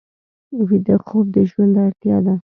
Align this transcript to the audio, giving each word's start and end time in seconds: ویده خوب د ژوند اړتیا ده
ویده 0.67 0.95
خوب 1.05 1.25
د 1.35 1.37
ژوند 1.49 1.75
اړتیا 1.85 2.17
ده 2.25 2.35